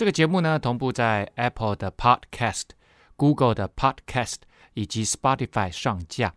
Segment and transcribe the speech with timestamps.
[0.00, 2.68] 这个节目呢，同步在 Apple 的 Podcast、
[3.16, 4.36] Google 的 Podcast
[4.72, 6.32] 以及 Spotify 上架。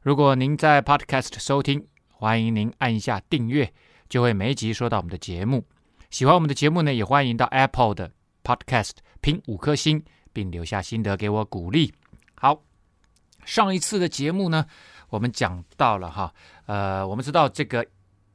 [0.00, 3.70] 如果您在 Podcast 收听，欢迎您按一下订阅，
[4.08, 5.66] 就会每集收到我们的节目。
[6.08, 8.10] 喜欢我们的节目呢，也欢迎到 Apple 的
[8.42, 11.92] Podcast 评五颗星，并留下心得给我鼓励。
[12.36, 12.62] 好，
[13.44, 14.64] 上一次的节目呢，
[15.10, 16.32] 我们讲到了哈，
[16.64, 17.86] 呃，我们知道这个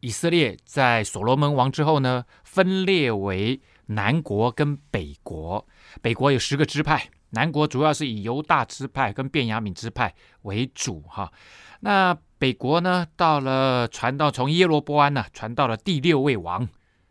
[0.02, 3.60] 以色列在所罗门王之后呢，分裂为。
[3.90, 5.66] 南国跟北国，
[6.02, 11.32] 北国有十个支派，南国主要是以犹大支派跟便雅悯支派为主哈。
[11.80, 16.68] 那北国呢，到了传到从耶罗波安呢，传到了第六位王，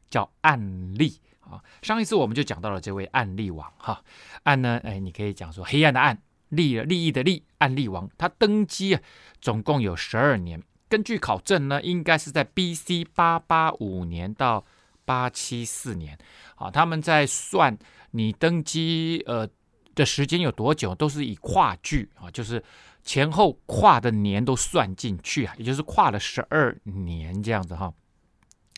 [0.09, 1.63] 叫暗利啊。
[1.83, 4.03] 上一次我们就讲到了这位暗利王哈。
[4.45, 6.17] 暗呢，哎，你可以讲说黑暗的暗，
[6.51, 9.03] 利利益的利，暗利王，他登基啊，
[9.41, 10.63] 总共有十二年。
[10.89, 13.05] 根据考证呢，应该是在 B.C.
[13.15, 14.65] 八八五年到
[15.09, 16.17] 八七四年。
[16.57, 17.79] 啊，他们在算
[18.11, 19.49] 你登基呃
[19.95, 22.63] 的时间有多久，都是以跨距啊，就是
[23.05, 27.95] 前后跨的年都算进去啊，也就是跨了十二年这样子哈。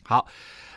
[0.03, 0.27] 好，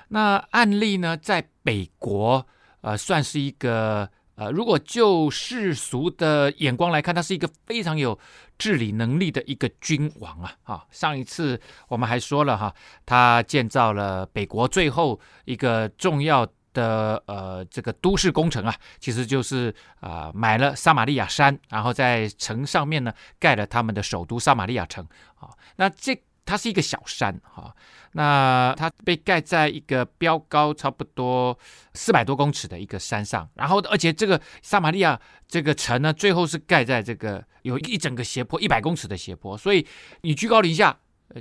[0.09, 2.47] 那案例呢，在北国
[2.81, 8.19] 呃算是一个呃，如果就世俗的眼光来看，他是一个非常有
[8.59, 10.53] 治理能力的一个君王啊。
[10.63, 12.75] 哈，上一次我们还说了哈，
[13.07, 25.51] 他建造了北国最后一个重要的呃，这个都市工程啊，其实就是啊、呃，买了撒玛利亚山，然后在城上面呢盖了他们的首都撒玛利亚城啊。
[25.77, 27.75] 那这它是一个小山哈、
[28.13, 31.59] 那它被盖在一个标高差不多
[31.95, 35.19] 四百多公尺的一个山上，然后而且这个撒玛利亚
[35.49, 39.87] 这个城呢，最后是盖在这个有一整个斜坡一百公尺的斜坡，所以
[40.21, 40.97] 你居高临下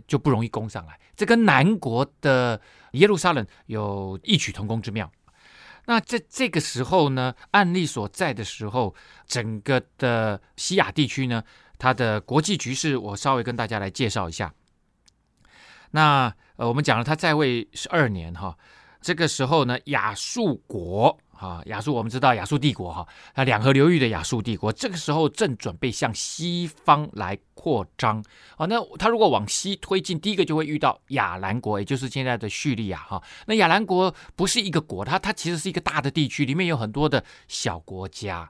[0.08, 0.98] 就不容易攻上来。
[1.16, 2.60] 这跟南国的
[2.94, 5.12] 耶路撒冷有异曲同工之妙。
[5.86, 8.96] 那在这个时候呢，案例所在的时候，
[9.28, 11.44] 整个的西亚地区呢，
[11.78, 14.54] 它的国际局势，我稍微跟大家来介绍一下。
[15.94, 18.58] 那呃，我们讲了他在位十二年哈，
[19.02, 21.18] 这个时候呢，亚述国。
[21.34, 23.06] 啊，亚述我们知道亚述帝国哈，
[23.36, 28.24] 那两河流域的亚述帝国，这个时候正准备向西方来扩张
[28.56, 28.66] 啊。
[28.66, 33.22] 那他如果往西推进，第一个就会遇到亚兰国，也就是现在的叙利亚哈。
[33.48, 38.50] 那亚兰国不是一个国，它它其实是一个大的地区，里面有很多的小国家。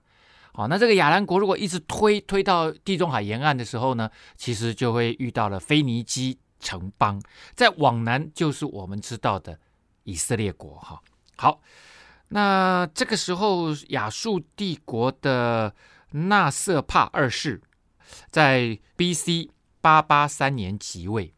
[0.54, 7.22] 好，那这个亚兰国如果一直推推到地中海沿岸的时候呢，其实就会遇到了腓尼基城邦，
[7.54, 9.60] 再往南就是我们知道的
[10.06, 11.00] 以色列国哈。
[11.36, 11.62] 好。
[12.30, 15.76] 那这个时候，亚述帝国的
[16.10, 17.62] 纳瑟帕二世
[18.32, 19.52] 在 B.C.
[19.82, 21.32] 八八三年即位。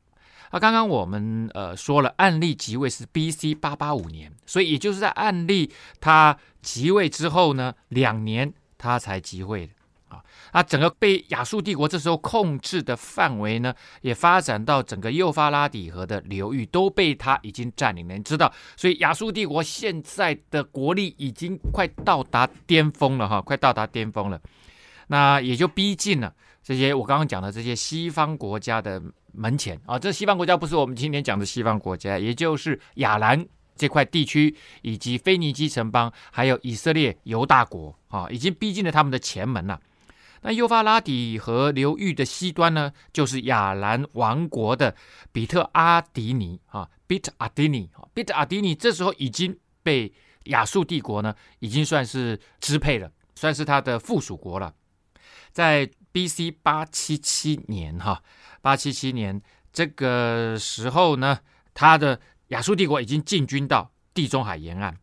[0.52, 3.54] 啊，刚刚我们呃说了，案例即位是 B.C.
[3.56, 5.70] 八八五年，所以也就是在案例
[6.00, 9.74] 他即位之后呢，两年他才即位的。
[10.56, 18.16] 啊，整个被亚述帝国这时候控制的范围呢，也发展到整个幼发拉底河的流域都被他已经占领了。
[18.16, 24.40] 你知道，所以亚述帝国现在的国力已经快到达巅峰了哈，快到达巅峰了。
[25.08, 26.34] 那也就逼近了
[26.64, 29.02] 这些我刚刚讲的这些西方国家的
[29.34, 30.00] 门前啊。
[30.00, 33.46] 这西方国家不是我们今天讲的西方国家，也就是亚兰
[33.76, 39.78] 这块地区，以及腓尼基城邦，还有以色列犹大国啊，已经逼近了他们的前门了。
[40.42, 44.96] 那幼发拉底河流域的西端呢，就是亚兰王国的
[45.32, 50.14] 比特阿迪尼啊，比特阿迪尼，比特阿迪尼这时候已经被
[50.46, 54.74] 亚述帝国呢，已经算是支配了，算是他的附属国了。
[55.52, 56.52] 在 B.C.
[56.52, 58.22] 八七七年哈，
[58.62, 59.42] 八七七年
[59.74, 61.40] 这个时候呢，
[61.74, 64.96] 他的亚述帝国已经进军到地中海沿岸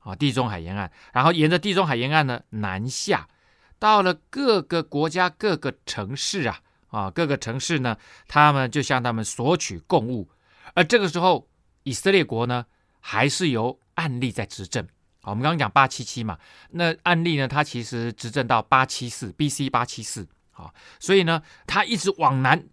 [0.00, 3.28] 啊，地中海沿岸，然后沿着地中海沿岸呢南下。
[3.78, 7.96] 到了各个国家、各个城市啊，啊，各个城市呢，
[8.26, 10.28] 他们就向他们索取贡物。
[10.74, 11.48] 而这个时候，
[11.84, 12.66] 以色列国呢，
[13.00, 14.84] 还是由暗利在执政。
[15.22, 16.38] 好，我们刚刚讲八七七嘛，
[16.70, 19.70] 那暗利呢，他其实执政到八七四，B.C.
[19.70, 20.28] 八七四。
[20.50, 22.66] 好，所以呢，他一直往南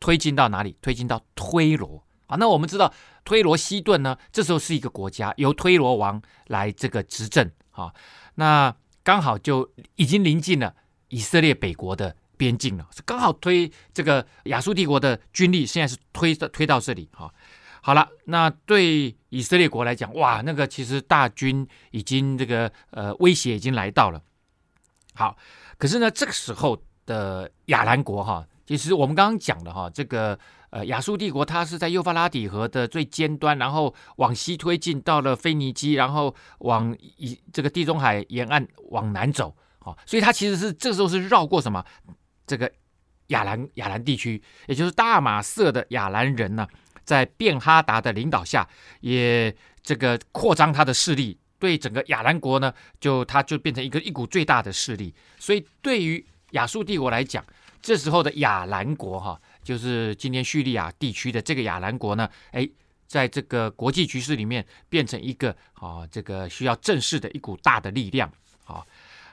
[0.00, 0.76] 推进到哪里？
[0.80, 2.02] 推进到推罗。
[2.26, 2.92] 啊，那我们知道
[3.24, 7.50] 推罗西顿呢，这时候是一个国家，由推罗王来这个执政。
[7.70, 7.92] 啊，
[8.34, 8.74] 那。
[9.08, 10.74] 刚好就已经临近了
[11.08, 17.32] 以色列北国的边境了，是刚好推这个亚述帝国的军力，现在是推推到这里哈。
[17.80, 24.20] 好了，那对以色列国来讲，哇，那个其实大军已经这个呃威胁已经来到了。
[25.14, 25.38] 好，
[25.78, 30.38] 可是呢，这个时候的亚兰国哈，其实我们刚刚讲的哈，这个
[30.70, 41.84] 呃亚述帝国它是在幼发拉底河的最尖端，然后往西推进到了腓尼基，然后往以这个地中海沿岸往南走，好，所以它其实是这时候是绕过什么
[42.46, 42.70] 这个
[43.28, 46.68] 亚兰亚兰地区，也就是大马色的亚兰人呢。
[47.04, 48.68] 在便哈达的领导下，
[49.00, 52.70] 也这个扩张他的势力，对整个亚兰国呢，
[53.00, 55.14] 就他就变成一个一股最大的势力。
[55.38, 57.42] 所以对于亚述帝国来讲，
[57.80, 62.68] 这时候的亚兰国哈，就是今天叙利亚地区的这个亚兰国呢，哎，
[63.06, 68.30] 在这个国际局势里面变成一个啊，这个需要正视的一股大的力量。
[68.64, 68.86] 好，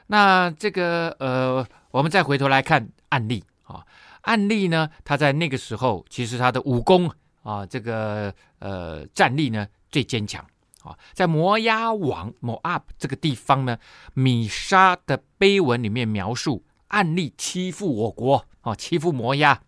[0.08, 3.86] 那这个呃，我们再回头来看案例啊，
[4.22, 7.12] 案例呢，他在那个时候其实他的武功。
[7.46, 10.44] 啊，这个呃战力呢最坚强
[10.82, 13.78] 啊，在摩押王 Moab 这个地方呢，
[14.16, 19.62] 米沙的碑文里面描述暗利欺负我国啊，欺负摩押。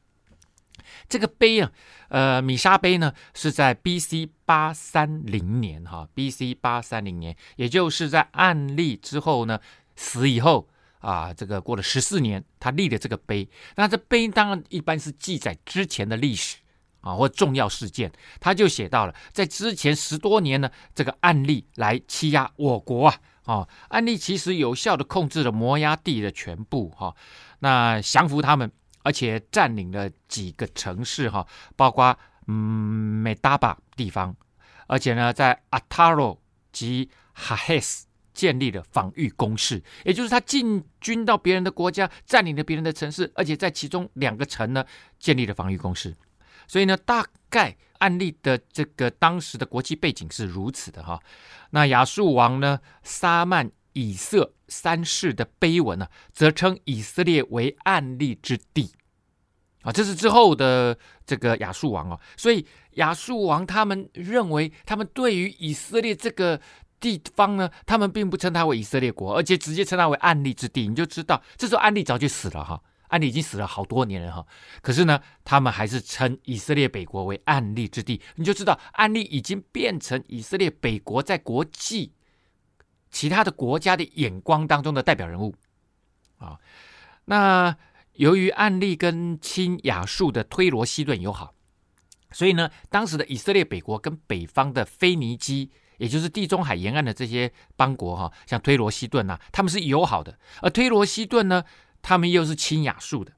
[1.10, 1.72] 这个碑啊，
[2.10, 4.30] 呃，米沙碑呢是在 B.C.
[4.46, 6.56] 八三零年哈，B.C.
[6.56, 9.60] 八三零年，也就是在暗利之后呢
[9.96, 10.68] 死以后
[11.00, 13.50] 啊，这个过了十四年，他立的这个碑。
[13.76, 16.58] 那这碑当然一般是记载之前的历史。
[17.02, 18.12] 啊，或重要事件，
[18.42, 23.16] 他就写到了，在之前十多年呢，这个暗利来欺压我国啊，
[23.48, 27.16] 哦，安利其实有效地控制了摩押地的全部哈，
[27.60, 28.70] 那降服他们，
[29.04, 31.48] 而且占领了几个城市哈，
[31.78, 32.18] 包括
[32.48, 34.36] 嗯美达巴地方，
[34.88, 36.42] 而且呢，在阿塔罗
[36.74, 44.86] 及哈赫斯建立了防御工事，也就是他进军到别人的国家，占领了别人的城市，而且在其中两个城呢，
[45.18, 46.14] 建立了防御工事。
[46.68, 51.20] 所以呢，大概案例的这个当时的国际背景是如此的哈。
[51.72, 58.92] 那亚述王呢，撒曼以色三世的碑文呢，则称以色列为案例之地
[59.82, 59.92] 啊。
[59.92, 62.20] 这是之后的这个亚述王啊。
[62.36, 66.60] 所以亚述王他们认为，他们对于以色列这个
[67.00, 70.88] 地方呢，他们并不称它为以色列国，而且直接称它为案例之地。
[70.88, 72.82] 你就知道，这时候暗利早就死了哈。
[73.08, 74.46] 暗利已经死了好多年了哈，
[74.82, 82.14] 可是呢，他们还是称以色列北国为暗利之地，你就知道暗利已经变成以色列北国在国际
[83.10, 85.56] 其他的国家的眼光当中的代表人物
[86.38, 86.58] 啊。
[87.26, 87.76] 那
[88.14, 91.54] 由于暗利跟亲亚述的推罗西顿友好，
[92.32, 101.64] 所以呢，当时的以色列北国跟北方的腓尼基，也就是地中海沿岸的这些邦国哈，像推罗西顿呐，他们是友好的，而推罗西顿呢，
[102.02, 103.32] 他们又是亲亚述的，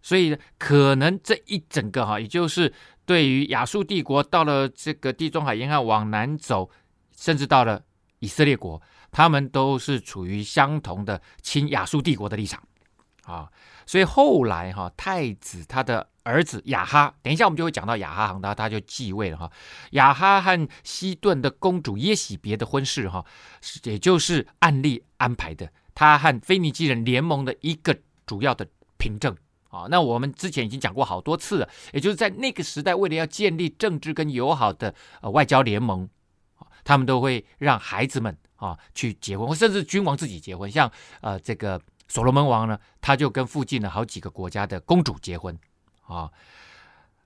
[0.00, 2.72] 所以可能这一整个哈，也就是
[3.04, 6.70] 对于亚述帝国到了这个地中海沿岸往南走，
[7.16, 7.82] 甚至到了
[8.20, 8.80] 以色列国，
[9.10, 12.62] 他们都是处于相同的亲亚述帝国的立场
[13.24, 13.48] 啊。
[13.84, 19.50] 所以后来哈，太子他的儿子亚哈，等一下我们就会讲到亚哈，他他就继位了哈。
[19.90, 23.24] 亚哈和西顿的公主耶洗别的婚事哈，
[23.82, 25.68] 也就是案例安排的。
[26.02, 28.66] 他和腓尼基人联盟的一个主要的
[28.98, 29.36] 凭证
[29.68, 36.08] 啊，那我们之前已经讲过好多次了，也就是在那个时代，为了要建立政治跟友好的呃外交联盟，
[36.82, 40.68] 他们都会让孩子们啊去结婚，或甚至君王自己结婚。
[40.68, 40.90] 像
[41.20, 45.56] 呃这个所罗门王呢，他就跟附近的好几个国家的公主结婚
[46.08, 46.28] 啊。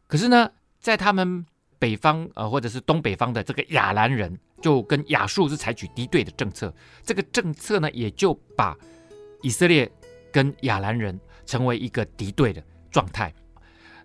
[0.06, 1.46] 可是呢，在他们
[1.78, 4.38] 北方呃或者是东北方的这个亚兰人。
[4.60, 6.72] 就跟亚述是采取敌对的政策，
[7.02, 8.76] 这个政策呢，也就把
[9.42, 9.90] 以色列
[10.32, 13.32] 跟亚兰人成为一个敌对的状态。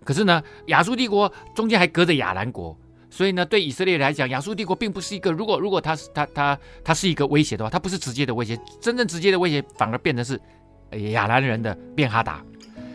[0.04, 2.78] 可是呢，亚述帝国中间还隔着亚兰国，
[3.10, 5.32] 所以呢，对以色列来讲，亚述帝国并不是一个。
[5.32, 10.40] 如果如果他是他他他是一个威胁的话，他不是直接的威胁，真正直接的威胁反而变成是
[11.12, 12.44] 亚兰人的便哈达。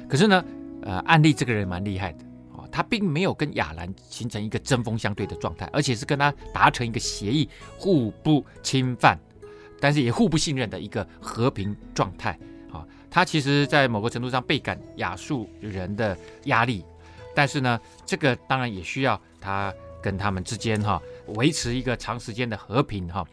[0.09, 0.45] 可是呢，
[0.83, 2.26] 呃，安利这个人蛮厉害的。
[2.77, 9.19] 他并没有跟亚兰形成一个针锋相对的状态，而且是跟他达成一个协议，互不侵犯，
[9.81, 12.39] 但是也互不信任的一个和平状态。
[12.71, 16.15] 啊，他其实，在某个程度上倍感亚述人的
[16.45, 16.85] 压力，
[17.35, 23.27] 但是呢，这个当然也需要他跟他们之间哈维持一个长时间的和平哈。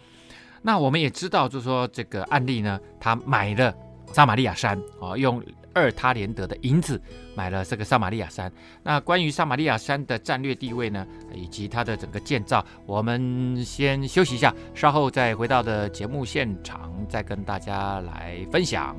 [0.61, 3.75] 那我们也知道，就是说这个案例呢，他买了
[4.13, 5.43] 撒玛利亚山啊，用
[5.73, 7.01] 二他连德的银子
[7.35, 8.51] 买了这个撒玛利亚山。
[8.83, 18.95] 那关于撒玛利亚山的战略地位呢，以及它的整个建造，我们先休息一下，稍后再回到的节目现场，再跟大家来分享。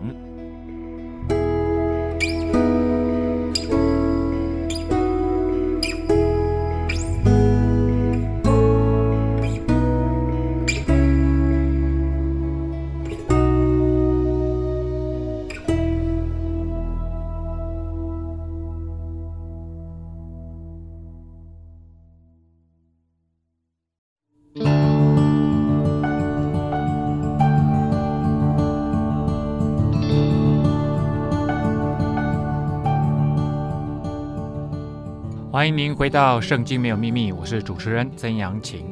[35.65, 38.87] 欢迎您回到《圣经没有秘密》，我是主持人曾阳晴。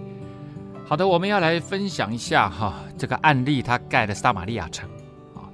[0.87, 4.89] 好的，我们要来分享一下哈，这个案例他盖的撒玛利亚城
[5.35, 5.45] 啊，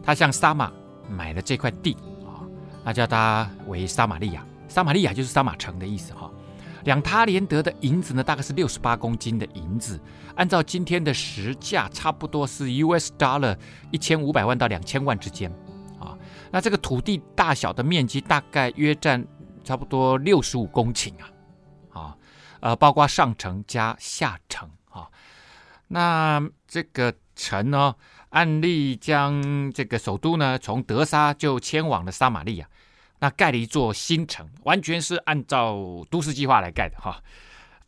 [0.00, 0.70] 他向撒玛
[1.08, 2.46] 买了这块地啊，
[2.84, 6.30] 那叫他为撒玛利亚，撒玛利亚就是撒玛城的意思哈。
[6.84, 9.98] 两他连得的银子呢，大概是六十八公斤的银子，
[10.36, 13.56] 按照今天的实价，差不多是 US dollar
[13.90, 15.50] 一千五百万到两千万之间
[15.98, 16.16] 啊。
[16.52, 19.26] 那这个土地大小的面积大概约占。
[19.62, 21.30] 差不多六十五公顷啊，
[21.92, 22.16] 啊，
[22.60, 25.08] 呃，包括上城加下城啊。
[25.88, 27.94] 那这个城呢，
[28.30, 32.68] 按例将这个首都呢从德沙就迁往了撒玛利亚，
[33.18, 37.22] 那盖了一座新城，完全是按照都市计划来盖的哈。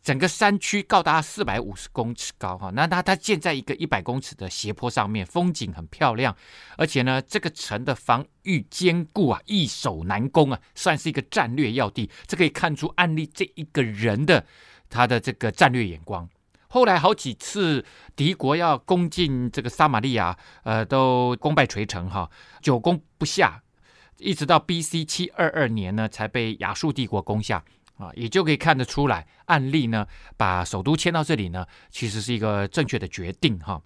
[0.02, 6.37] 整个山区高达四百五十公尺高哈，那它它建在一个一百公尺的斜坡上面，风景很漂亮，
[6.76, 12.11] 而且呢，这个城的防御坚固啊，易守难攻啊，算是一个战略要地。
[12.26, 14.44] 这可以看出安利这一个人的
[14.90, 16.28] 他的这个战略眼光。
[16.66, 17.85] 后来好几次
[18.16, 22.28] 敌国要攻进这个撒玛利亚，呃，都功败垂成哈，
[22.61, 23.62] 久攻不下，
[24.18, 25.04] 一直到 B.C.
[25.04, 27.62] 七二二年呢，才被亚述帝国攻下。
[28.02, 30.04] 啊，也就可以看得出来，案例呢
[30.37, 33.80] 把首都迁到这里呢，其实是一个正确的决定哈。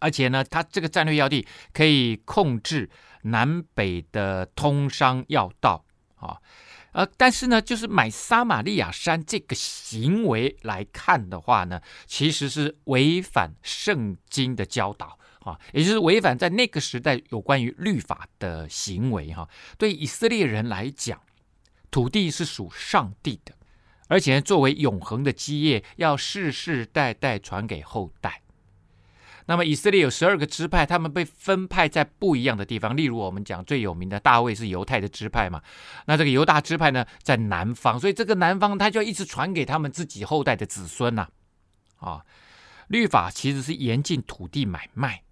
[0.00, 2.90] 而且呢，它这个战略要地可以控制
[3.22, 5.84] 南北的通商要道
[6.16, 6.38] 啊。
[6.90, 19.48] 呃，但是呢，就是买撒玛利亚山这个行为来看的话呢，其实是违反圣经的教导啊，也就是违反在那个时代有关于律法的行为哈。
[19.78, 21.20] 对以色列人来讲。
[21.92, 23.54] 土地是属上帝的，
[24.08, 28.40] 而且作为永恒的基业，要世世代代传给后代。
[29.44, 32.96] 那么以色列有十二个支派，他们被分派在不一样的地方。
[32.96, 35.60] 例如我们讲最有名的大卫是犹太的支派嘛，
[36.06, 41.28] 那这个犹大支派呢在南方，所以这个南方他就一直传给他们自己后代的子孙呐。
[41.98, 42.24] 啊，
[42.88, 45.22] 律法其实是严禁土地买卖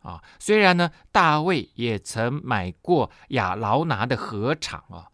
[0.00, 0.22] 啊。
[0.38, 5.08] 虽然呢，大卫也曾买过亚劳拿的禾场啊。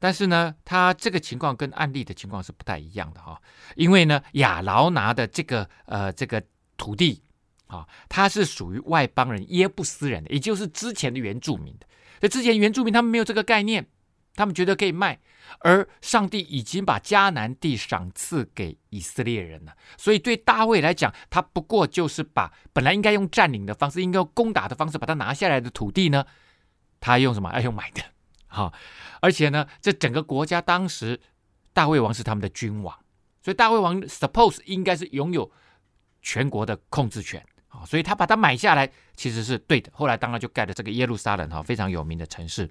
[0.00, 3.38] 但是呢，他这个情况跟案例的情况是不太一样的哈、哦，
[3.76, 6.42] 因为呢，亚劳拿的这个呃这个
[6.76, 7.22] 土地
[7.66, 11.86] 啊，它是属于外邦人耶布斯人的，也就是之前的原住民的。
[12.20, 13.86] 那之前原住民他们没有这个概念，
[14.34, 15.20] 他们觉得可以卖，
[15.58, 26.24] 而上帝已经把迦南地赏赐给以色列人了，所以对大卫来讲，他不过就是把本来应该用占领的方式，应该用攻打的方式把它拿下来的土地呢，
[26.98, 27.52] 他用什么？
[27.52, 28.02] 要用买的。
[28.50, 28.72] 好，
[29.22, 31.18] 而且呢，这整个国家当时
[31.72, 32.94] 大卫王是他们的君王，
[33.42, 35.50] 所以大卫王 suppose 应该是拥有
[36.20, 39.90] 全国的控制权啊，所以他把它买下来其实是对的。
[39.94, 42.68] 后来当然就盖了这个耶路撒冷哈，非常有名的城市。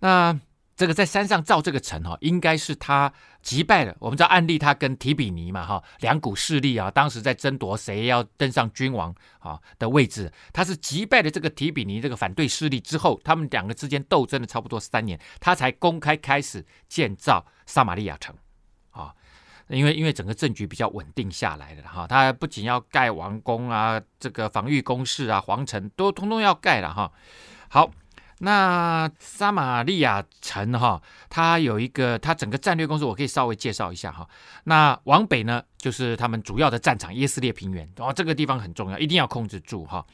[0.00, 0.38] 那。
[0.78, 3.92] 这个在山上造这个城哈，应该是他击败了。
[3.98, 10.32] 我们知道暗利他跟提比尼嘛哈，两股势力啊，当时在争夺谁要登上君王啊的位置。
[10.52, 18.32] 他是击败了这个提比尼这个反对势力之后，他们两个之间斗争了差不多三年，他才公开开始建造撒玛利亚城
[18.90, 19.12] 啊。
[19.66, 27.10] 因为因为整个政局比较稳定下来了哈，他不仅要盖王宫啊，这个防御工事啊，皇城都通通要盖了哈。
[27.68, 27.90] 好。
[28.40, 34.28] 那撒玛利亚城哈，它有一个，它整个战略公司，我可以稍微介绍一下哈。
[34.64, 40.06] 那往北呢，就是他们主要的战场耶斯列平原，哦，这个地方很重要，一定要控制住哈。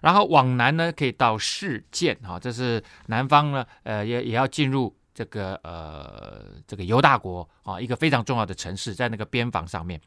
[0.00, 10.00] 然后往南呢，可以到示剑哈，这是南方呢，呃，也也要进入这个呃这个犹大国啊，一个非常重要的城市，在那个边防上面，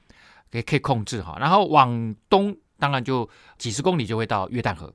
[0.52, 1.38] 可以可以控制哈。
[1.40, 4.94] 然后往东，当然就几十公里就会到约旦河。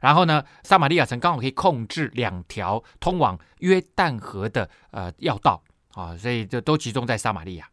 [0.00, 7.68] 然后呢，撒玛利亚城刚好可以控制两条通往约旦河的呃要道啊，所以就都集中在撒玛利亚。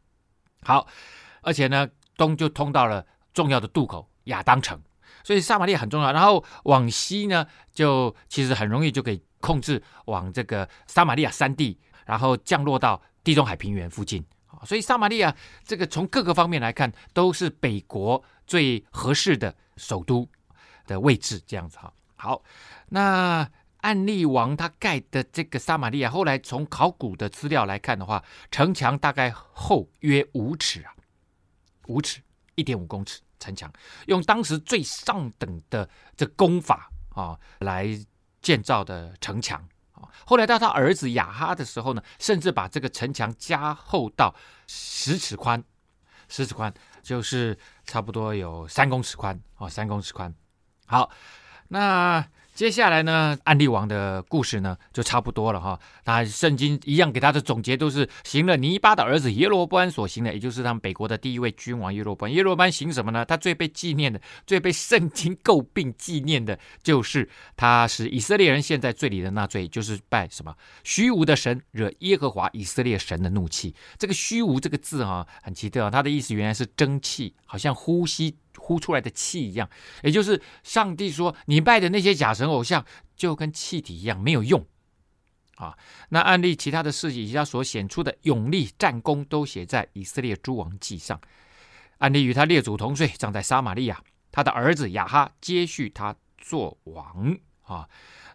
[0.64, 0.88] 好，
[1.42, 4.82] 而且呢，东就通到了重要的渡口亚当城，
[5.24, 6.12] 所以撒玛利亚很重要。
[6.12, 14.26] 然后往西呢，就其实很容易就可以控制往这个撒玛利亚山地，然后降落到地中海平原附近。
[14.64, 20.28] 所以撒玛利亚这个从各个方面来看，都是北国最合适的首都
[20.86, 21.42] 的位置。
[21.46, 22.42] 这样子哈，好，
[22.90, 23.50] 那
[23.82, 30.94] 暗利王他盖的这个撒玛利亚，后来从考古的资料来看的话，城墙大概厚约五尺啊，
[31.88, 32.22] 五尺
[32.56, 33.22] 一点五公尺。
[33.38, 33.72] 城墙
[34.08, 37.88] 用当时最上等的这工法啊来
[38.42, 39.64] 建造的城墙，
[40.26, 44.34] 后来到他儿子雅哈的时候呢，甚至把这个城墙加厚到
[44.68, 45.64] 十尺宽，
[46.28, 46.74] 十尺宽
[47.04, 50.34] 就是差不多有三公尺宽啊，三公尺宽。
[50.86, 51.12] 好，
[51.68, 52.26] 那。
[52.56, 55.78] 接下来呢，安利王的故事呢就差不多了哈。
[56.06, 62.30] 那圣经一样给他的总结都是行了尼巴的儿子耶罗波安所行的，也就是他们北国的第一位君王耶罗波。
[62.30, 63.26] 耶罗波安行什么呢？
[63.26, 73.76] 他最被纪念的、最被圣经诟病纪念的，就是他是以色列人现在罪里的那罪，就是拜什么虚无的神，惹耶和华以色列神的怒气。
[73.98, 78.38] 这个虚无这个字哈，很奇特啊，它的意思原来是蒸汽，好像呼吸。
[78.66, 79.70] 呼出来的气一样，
[80.02, 82.84] 也就是上帝说，你拜的那些假神偶像
[83.16, 84.66] 就跟气体一样没有用
[85.58, 85.78] 啊。
[86.10, 91.22] 那暗利其他的事迹以及他所显出的勇力战功，都写在以色列诸王记上。
[92.00, 94.02] 暗利与他列祖同岁，葬在撒玛利亚。
[94.32, 97.88] 他的儿子亚哈接续他做王啊。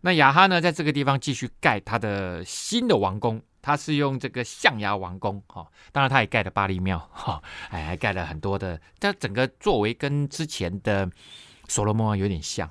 [0.02, 3.42] 那亚哈呢，在这个地方继续盖他的新的王宫。
[3.62, 8.80] 他是用这个象牙王宫，哈，当然他也盖了巴力庙，哈，哎，还盖了很多的。
[8.98, 11.10] 他整个作为跟之前的
[11.68, 12.70] 所罗门王有点像，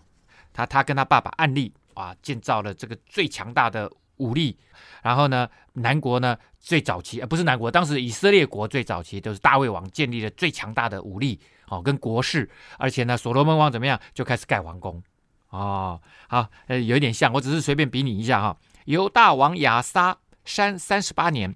[0.52, 4.58] 他他跟他爸爸暗利啊，建造了这个最强大的武力。
[5.04, 12.50] 然后呢，南国呢最早期，呃，不是南国，当时以色列国最早期都是大卫王建立了最强大的武力，哦，跟国势。
[12.80, 15.04] 而且呢，所罗门王怎么样，就开始盖王宫，
[15.50, 18.58] 哦，好，呃，有点像，我只是随便比拟一下哈。
[18.86, 20.18] 犹大王亚撒。
[20.50, 21.56] 三三十八年，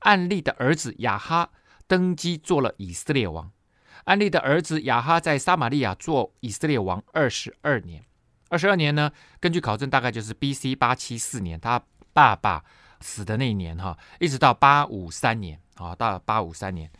[0.00, 1.50] 暗利的儿子亚哈
[1.86, 3.50] 登基做了以色列王。
[4.04, 8.04] 暗利的儿子亚哈在撒玛利亚做以色列王二十二年。
[8.50, 9.10] 二十二年呢，
[9.40, 10.76] 根据考证，大概就是 B.C.
[10.76, 11.82] 八七四年，他
[12.12, 12.62] 爸爸
[13.00, 16.90] 死的那一年哈，一直到八五三年啊，到八五三年，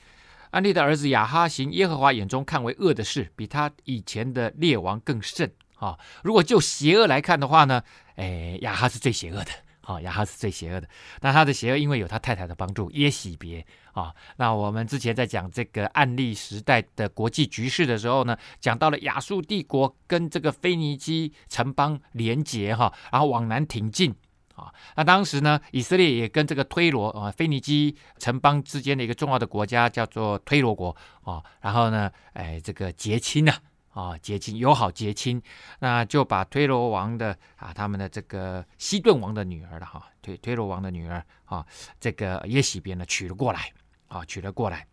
[0.50, 5.98] 暗利的儿子亚哈行耶和华眼中看为恶的事，比他以前的列王更甚啊。
[6.22, 7.82] 如果就邪恶来看的话呢，
[8.16, 9.50] 哎，亚哈是最邪恶的。
[9.84, 10.88] 好，亚哈是最邪恶的。
[11.20, 14.14] 那他的邪恶，因为有他太太的帮助，耶洗别啊。
[14.36, 24.14] 那我们之前在讲这个案例时代的国际局势的时候呢，讲到了亚述帝国跟这个腓尼基城邦连结哈，然后往南挺进
[24.54, 24.72] 啊。
[24.96, 33.52] 那当时呢，以色列也跟这个推罗啊，腓尼基城邦之间的一个重要的国家叫做推罗国啊，然后呢，哎，这个结亲呢。
[33.94, 35.40] 啊，结亲友好结亲，
[35.78, 41.64] 那就把推罗王的啊，他们的这个西顿王的女儿了哈，推推罗王的女儿啊，
[42.00, 43.72] 这个耶洗别呢娶了过来
[44.08, 44.86] 啊，娶了过来。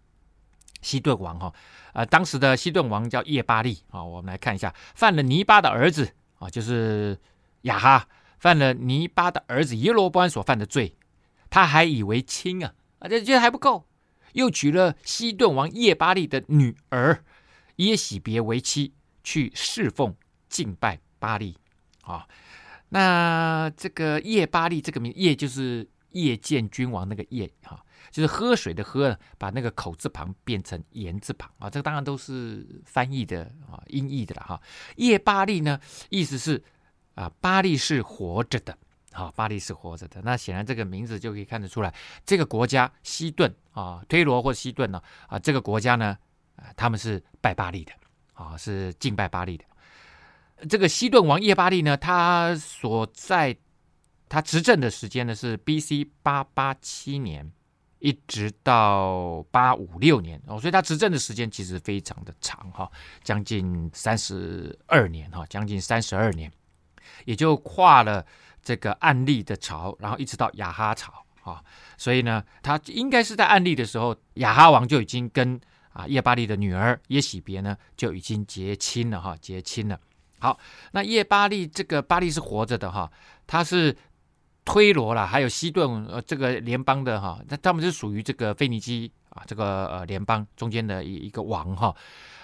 [0.84, 1.54] 西顿王哈，
[1.94, 7.20] 呃，当时的西顿王叫叶巴利啊，我们来看一下，犯了尼巴的儿子啊，就是
[7.64, 10.96] 亚哈，犯了尼巴的儿子耶罗波安所犯的罪，
[11.50, 13.88] 他还以为亲啊，啊，这觉得还不够，
[14.34, 17.24] 又娶了西顿王叶巴利的女儿。
[17.78, 20.16] 耶喜别为妻，去侍奉
[20.50, 21.58] 敬拜巴利
[22.02, 22.28] 啊。
[22.90, 27.82] 那这个叶巴利这个名，叶就是叶见君王那个叶哈，
[28.12, 31.70] 就是喝水的喝，把那个口字旁变成言字旁啊。
[31.70, 34.62] 这当然都是翻译的啊，音译的了哈。
[34.98, 35.80] 叶巴利呢，
[36.10, 36.62] 意思是
[37.16, 38.78] 啊，巴利是活着的，
[39.14, 40.22] 好，巴利是活着的。
[40.24, 46.18] 那显然这个名字就可以看得出来，这个国家西顿啊，推罗或西顿呢啊，这个国家呢。
[46.76, 47.92] 他们是拜巴利的，
[48.34, 49.66] 啊，是敬拜巴利的。
[50.70, 53.58] 这个西顿王叶巴利呢，他所在
[54.30, 56.08] 他执政的时间呢是 B.C.
[56.22, 57.52] 八八七年，
[57.98, 62.88] 一直到八五六年哦，所以他执政的时间其实非常的长哈，
[63.24, 66.52] 将近三十二年哈，将近三十二年，
[67.26, 68.24] 也就跨了
[68.62, 71.12] 这个案例的朝，然后一直到雅哈朝
[71.44, 71.64] 啊，
[71.98, 75.60] 所以呢，他应该是在案例的时候，雅哈王就已经跟。
[75.94, 80.00] 啊，叶巴利的女儿耶洗别呢，就已经结亲了哈，结亲了。
[80.40, 80.58] 好，
[80.94, 83.12] 那叶巴利这个巴利是活着的哈，
[83.46, 83.96] 他是
[84.64, 91.94] 推罗啦，还有西顿呃这个联邦的哈，那他们是属于这个腓尼基啊这个呃联邦中间的一一个王哈。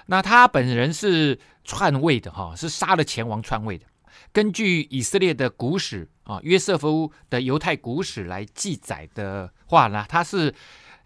[0.08, 3.86] 那他本人是篡位的哈，是杀了前王篡位的。
[4.34, 10.54] 根据以色列的古史啊，约瑟夫的犹太古史来记载的话呢，他是。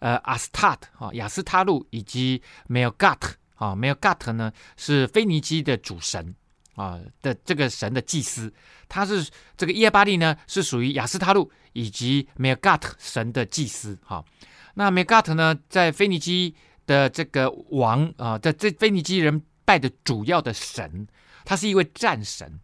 [0.01, 6.35] 呃，阿斯塔特啊，亚斯塔路以及梅尔嘎特啊，梅尔嘎特呢是腓尼基的主神
[6.73, 8.51] 啊的这个神的祭司，
[8.89, 13.95] 他是这个耶巴利呢，是属于亚斯塔路以及梅尔 t 神的祭司。
[14.03, 14.25] 哈，
[14.73, 16.55] 那梅尔 t 呢，在腓尼基
[16.87, 21.07] 的这个王啊，在这腓尼基人拜的主要的神，
[21.45, 22.59] 他是一位战神。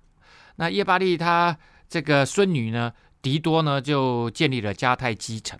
[0.55, 1.55] 那耶巴利他
[1.87, 5.59] 这个孙女呢，狄多呢，就建立了迦太基城。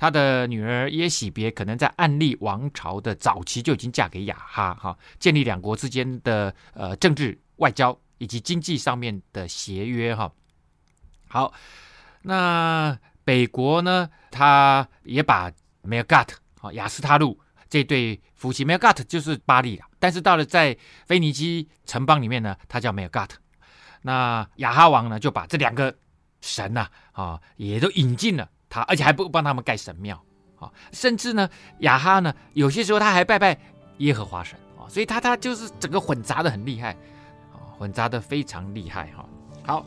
[0.00, 10.32] 他的女儿耶喜别可能在暗利王朝的早期就已经嫁给雅哈，哈，建立两国之间的呃政治、外交以及经济上面的协约，哈。
[11.28, 11.52] 好，
[12.22, 20.74] 那北国呢，他也把梅尔盖特、哈亚斯他路这对夫妻，梅尔盖特就是巴利了，但是到了在
[21.06, 23.38] 腓尼基城邦里面呢，他叫梅尔盖特。
[24.00, 25.94] 那雅哈王呢，就把这两个
[26.40, 28.48] 神呐，啊，也都引进了。
[28.70, 30.18] 他而且还不帮他们盖神庙
[30.58, 33.58] 啊，甚至呢，亚哈呢，有些时候他还拜拜
[33.98, 36.92] 耶和华神啊，所以他他就是整个混杂的很厉害
[37.52, 39.26] 啊，混杂的非常厉害哈。
[39.66, 39.84] 好，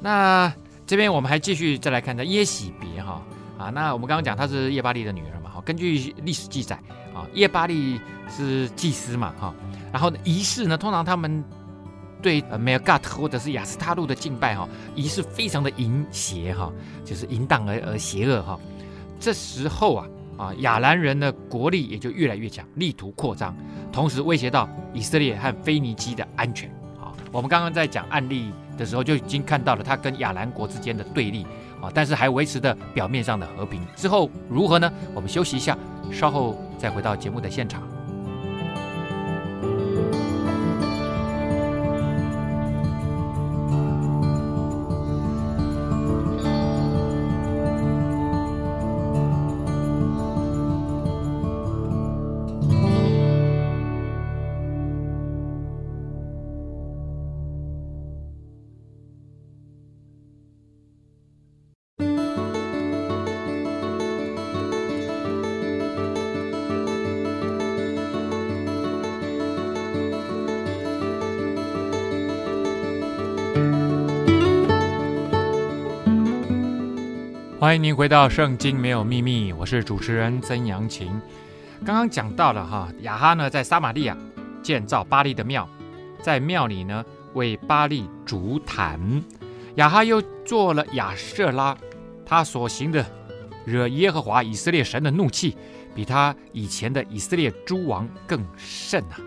[0.00, 0.52] 那
[0.86, 3.22] 这边我们还继续再来看这耶喜别哈
[3.56, 6.76] 啊，那我们刚刚讲她是耶巴利的女儿嘛，哈，根据历史记载
[7.14, 9.54] 啊，耶巴利是祭司嘛哈，
[9.92, 11.44] 然后仪式呢，通常他们。
[12.22, 16.72] 对呃，梅尔盖特或者是亚斯他路的敬拜哈，仪式非常的淫邪哈，
[17.04, 18.58] 就是淫荡而而邪恶哈。
[19.20, 23.56] 这时候啊啊，亚兰人的国力也就越来越强，力图扩张，
[23.92, 27.12] 同时威胁到以色列和腓尼基的安全啊。
[27.30, 31.44] 我们刚刚在讲案例的时候就已经看到了他跟亚兰国之间的对立
[31.80, 33.80] 啊，但是还维持着表面上的和平。
[33.94, 34.92] 之后如何呢？
[35.14, 35.76] 我们休息一下，
[36.10, 37.82] 稍后再回到节目的现场。
[77.66, 81.20] 欢迎您回到《圣经没有秘密》，我是主持人曾阳晴。
[81.84, 84.16] 刚刚讲到了哈，亚哈呢在撒玛利亚
[84.62, 85.68] 建造巴力的庙，
[86.22, 89.20] 在庙里呢为巴力筑坛。
[89.74, 91.76] 亚哈又做了亚舍拉，
[92.24, 93.04] 他所行的
[93.64, 95.56] 惹耶和华以色列神的怒气，
[95.92, 99.18] 比他以前的以色列诸王更甚啊。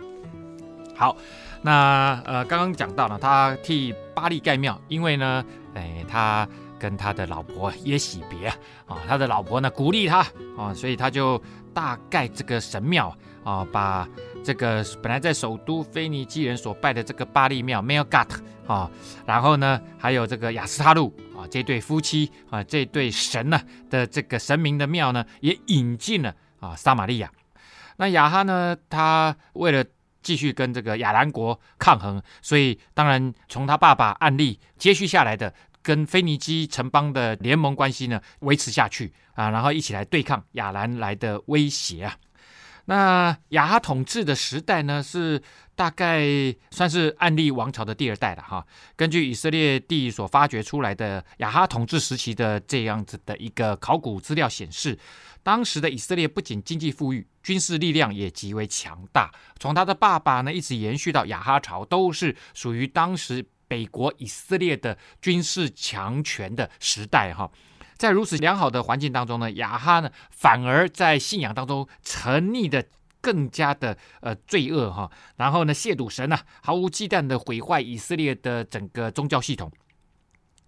[0.95, 1.17] 好，
[1.61, 6.47] 那呃刚刚讲到了，他替巴力盖庙，因为呢，哎他。
[6.79, 8.47] 跟他的老婆耶喜别
[8.87, 10.19] 啊，他的老婆呢鼓励他
[10.57, 11.39] 啊，所以他就
[11.73, 14.07] 大盖这个神庙啊，把
[14.43, 18.89] 这个本来在首都腓尼基人所拜的这个巴力庙梅尔盖特啊，
[19.25, 27.29] 然后呢还有这个亚斯他路啊，这对夫妻啊，这对神呢的这个神明的庙呢，也引进了啊撒玛利亚。
[27.97, 29.83] 那亚哈呢，他为了
[30.21, 35.53] 继续跟这个亚兰国抗衡，所以当然从他爸爸案例接续下来的。
[35.89, 42.15] 跟腓尼基城邦的联盟关系呢维持下去啊，然后一起来对抗亚兰来的威胁啊。
[42.85, 45.41] 那亚哈统治的时代呢，是
[45.75, 46.27] 大概
[46.69, 48.63] 算是暗利王朝的第二代了哈。
[48.95, 54.95] 根据以色列地所发掘出来的亚哈统治时期的这样子的一个考古资料显示，
[55.41, 59.31] 当时的以色列不仅经济富裕，军事力量也极为强大。
[59.59, 63.43] 从他的爸爸呢一直延续到亚哈朝，都是属于当时。
[63.69, 67.49] 北国以色列的军事强权的时代，哈，
[67.95, 72.83] 在如此良好的环境当中呢，亚哈呢反而在信仰当中沉溺的
[73.21, 79.71] 更加的呃罪恶哈，然后呢亵渎神呐，毫无忌惮的毁坏以色列的整个宗教系统。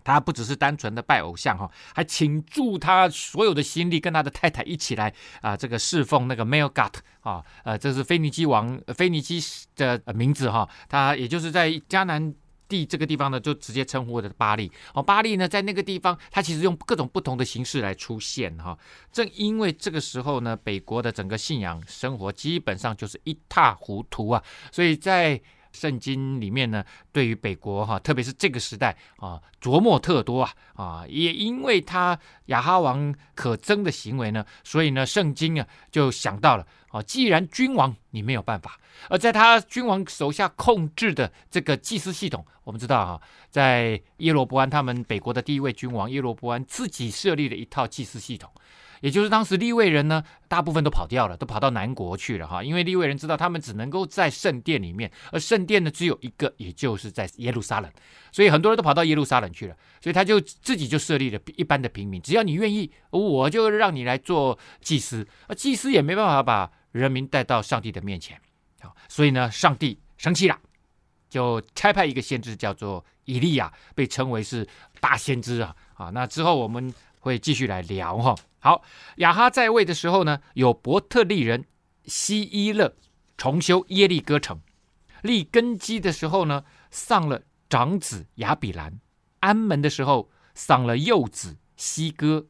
[0.03, 9.39] 他不只是单纯的拜偶像哈，还倾注他所有的心力，跟他的太太一起来啊，这个侍奉那个梅尔盖特啊，呃，这是腓尼基王腓尼基
[9.75, 12.33] 的名字哈，他也就是在迦南。
[12.71, 18.77] 地这个地方呢，就直接称呼的巴利哦，巴利呢，在那个地方，它其实用各种不同的形式来出现哈。
[19.11, 25.39] 正因为这个时候呢，北国的整个信仰生活基本上就是一塌糊涂啊，所以在
[25.71, 38.79] 圣经里面呢，对于北国哈，特别是这个时代啊，琢磨特多啊啊，也因为他亚哈王可憎的行为呢，所以呢，圣经啊就想到了啊，既然君王你没有办法。
[39.09, 48.51] 而在他君王手下控制的这个祭司系统，我们知道啊，在耶罗波安他们北国的第一位君王耶罗波安自己设立了一套祭司系统，
[49.01, 52.63] 也就是当时利未人呢，大部分都跑掉了，都跑到南国去了哈。
[52.63, 57.91] 因为利未人知道他们只能够在圣殿里面，而圣殿呢只有一个，也就是在耶路撒冷，
[58.31, 59.75] 所以很多人都跑到耶路撒冷去了。
[59.99, 65.27] 所以他就自己就设立了一般的平民，只要你愿意，我就让你来做祭司。
[65.47, 68.39] 而祭司也没办法把人民带到上帝的面前，
[68.81, 70.59] 好，所以呢，上帝生气了，
[71.27, 74.67] 就差派一个先知叫做以利亚，被称为是
[74.99, 76.11] 大先知啊啊。
[76.11, 76.93] 那之后我们。
[77.21, 78.35] 会继续来聊哈。
[78.59, 78.83] 好，
[79.17, 81.65] 亚哈在位的时候呢，有伯特利人
[82.03, 82.95] 希伊勒
[83.37, 84.59] 重修耶利哥城，
[85.21, 88.99] 立根基的时候呢，丧了长子亚比兰；
[89.39, 92.47] 安门的时候，丧了幼子西哥。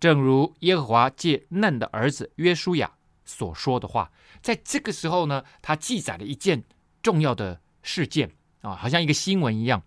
[0.00, 2.92] 正如耶和华借嫩的儿子约书亚
[3.24, 4.10] 所说的话，
[4.42, 6.64] 在这个时候呢，他记载了一件
[7.02, 9.82] 重要的事件啊，好像一个新闻一样。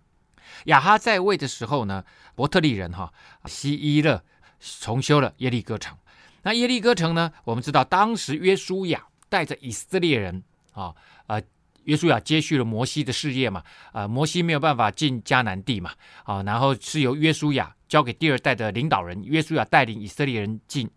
[0.64, 3.12] 亚哈在位的时候呢，伯特利人哈
[3.46, 4.22] 西伊勒
[4.60, 5.96] 重修了耶利哥城。
[6.42, 10.42] 那耶利哥城呢，我们知道当时约书亚带着以色列人
[10.72, 10.94] 啊，
[11.26, 11.42] 呃，
[11.84, 15.92] 约书亚接续了摩西的事业嘛，啊，摩西没有办法进迦南地嘛，
[16.24, 20.88] 啊，然后是由约书亚交给第二代的领导人，约书亚带领以色列人进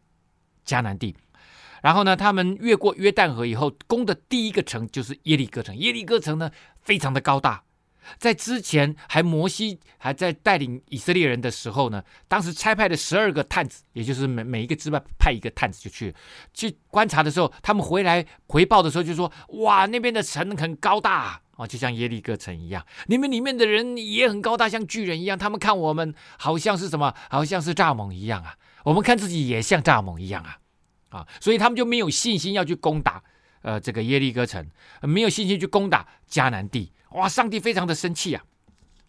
[0.65, 1.15] 迦南地。
[1.81, 5.75] 然后呢，他们越过约旦河以后，攻的第一个城就是耶利哥城。
[5.77, 7.63] 耶利哥城呢，非常的高大。
[8.17, 16.13] 在之前，还摩西还在带领以色列人的时候呢，当时差派的十二个探子，也就是每每一个支派派一个探子就去
[16.53, 19.31] 去观察的时候，他们回来回报的时候就说：
[19.63, 22.85] 哇，那边的城很高大哦，就像耶利哥城一样。
[23.07, 25.37] 你们里面的人也很高大，像巨人一样。
[25.37, 28.55] 他们看我们好像是什么，好像是蚱蜢一样啊。
[28.83, 30.57] 我们看自己也像蚱蜢一样啊
[31.09, 33.21] 啊，所以他们就没有信心要去攻打
[33.61, 34.65] 呃这个耶利哥城，
[35.01, 36.91] 没有信心去攻打迦南地。
[37.11, 37.27] 哇！
[37.27, 38.41] 上帝非常的生气啊，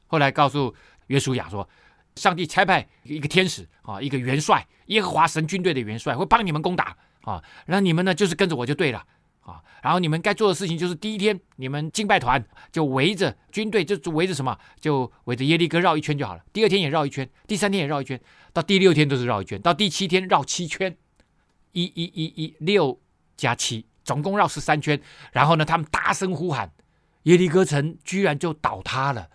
[0.08, 0.74] 后来告诉
[1.06, 1.68] 约书亚说
[2.16, 9.06] ：“上帝差派一个天使啊，一个元帅，耶和华神军队的元帅会帮你们攻打啊，那你们呢就是跟着我就对了
[9.42, 9.62] 啊。
[9.82, 16.42] 然后你们该做的事情就是第一天，你们敬拜团就围着军队，就围着什么，就围着耶利哥绕一圈就好了。
[16.52, 18.20] 第二天也绕一圈，第三天也绕一圈，
[18.52, 20.96] 到第六天都是绕一圈，到第七天绕七圈，
[21.70, 23.00] 一一一一六
[23.36, 25.00] 加七，总共绕十三圈。
[25.32, 26.72] 然后呢，他们大声呼喊。”
[27.24, 29.30] 耶利哥城居然就倒塌了，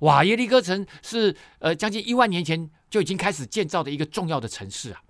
[0.00, 0.24] 哇！
[0.24, 5.00] 耶利哥城是呃将近一万年前就已经开始建造的一个重要的城市啊。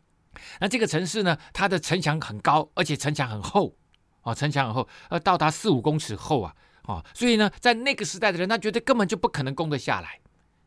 [0.61, 3.75] 那这个城市呢，它的城墙很高，而且城墙很厚
[4.21, 10.21] 啊，城墙很厚，呃，到达四五公尺厚啊，啊，所以呢，在那个时代的人，他觉得根本就不可能攻得下来，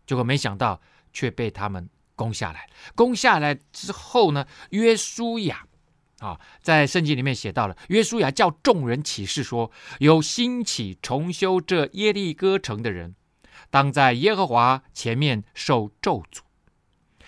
[0.08, 0.82] 结果没想到
[1.13, 2.67] 却被他们攻下来。
[2.95, 5.67] 攻下来之后呢，约书亚。
[6.21, 13.15] 啊，在圣经里面写到了，约书亚叫众人起誓说：有兴起重修这耶利哥城的人，
[13.71, 16.41] 当在耶和华前面受咒诅。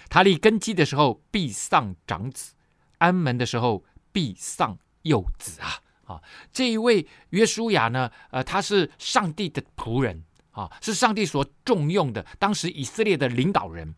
[0.09, 2.53] 他立根基的时候必丧长子，
[2.99, 5.81] 安门的时候必丧幼子啊！
[6.05, 13.95] 啊，这一位约书亚呢，呃，他是上帝的仆人啊，是上帝所重用的，当时以色列的领导人。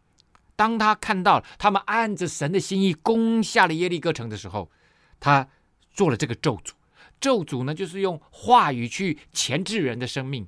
[0.56, 4.72] 当他看到他们按着神的心意攻下了耶利哥城的时候，
[5.20, 5.48] 他
[5.92, 6.72] 做了这个咒诅，
[7.20, 10.48] 咒诅呢，就是用话语去钳制人的生命。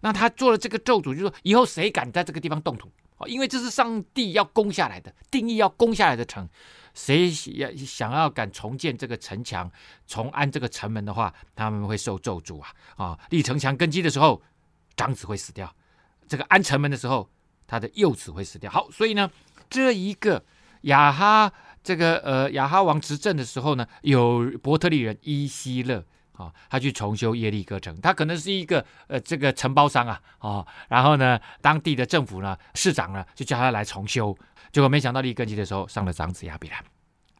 [0.00, 2.90] 那他做了这个咒诅，就是说以后谁敢在这个地方动土，
[3.26, 6.48] 因为这是上帝要攻下来的，定义要攻下来的城，
[6.94, 9.70] 谁要想要敢重建这个城墙，
[10.06, 12.74] 重安这个城门的话，他们会受咒诅啊！
[12.96, 14.42] 啊，立城墙根基的时候，
[14.96, 15.66] 长子会死掉；
[16.28, 17.28] 这个安城门的时候，
[17.66, 18.70] 他的幼子会死掉。
[18.70, 19.30] 好，所以呢，
[19.68, 20.44] 这一个
[20.82, 21.52] 亚哈。
[21.84, 34.34] 这个呃，亚哈王执政的时候呢，有伯特利人伊西勒啊，他去重修耶利哥城，他可能是一个呃这个承包商啊，啊，然后呢，当地的政府呢，市长呢，就叫他来重修，
[34.72, 36.82] 结果没想到立根基的时候上了长子亚比兰，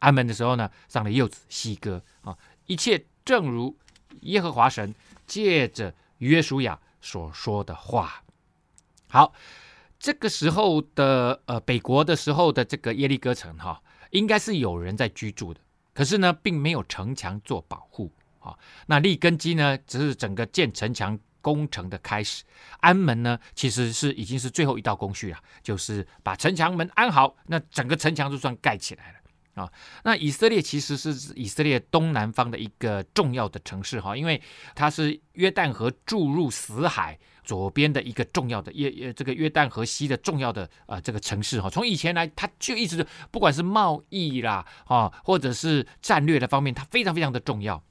[0.00, 3.74] 安门的时候呢，上了幼子西哥啊，一切正如
[4.20, 4.94] 耶和华神
[5.26, 8.22] 借着约书亚所说的话。
[9.08, 9.32] 好，
[9.98, 13.80] 这个时候的呃北国的时候的这个耶利哥城哈。
[14.14, 15.60] 应该是有人在居住的，
[15.92, 18.56] 可是呢，并没有城墙做保护啊。
[18.86, 22.44] 那立根基呢，只是整个建城墙工程的开始。
[22.78, 29.18] 安门呢，其实是已经是最后一道工序了，就是把城墙门安好，那整个城墙就算盖起来了。
[29.54, 29.70] 啊，
[30.04, 34.40] 那以色列其实是以色列东南方的一个重要的城市哈，因为
[34.76, 41.70] 它是约旦河注入死海左边的一个重要的约约这个约旦河西的重要的啊、呃、这个城市哈。
[41.70, 47.82] 从以前来，它就一直不管是贸易啦啊，或者是战略的方面，它非常非常的重要。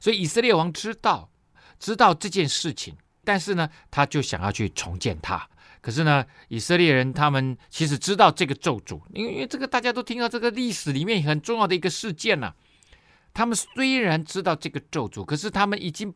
[0.00, 1.30] 所以以色列王知道
[1.78, 5.48] 知道这件事情，但是呢，他就想要去重建它。
[5.80, 12.54] 可是呢，以色列人他们其实知道这个咒诅，因为因为这个大家都听到这个历史里面很重要的一个事件呐、
[13.34, 16.14] 他们虽然知道这个咒诅，可是他们已经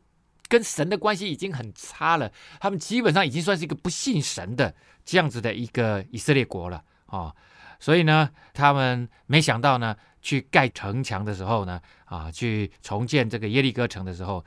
[0.49, 2.31] 跟神的关系已经很差了，
[2.61, 7.37] 他们基本上已经算是一个不信神的这样子的一个以色列国了啊、哦。
[7.79, 14.45] 所以呢，他们没想到呢，去盖城墙的时候呢，啊，去重建这个耶利哥城的时候，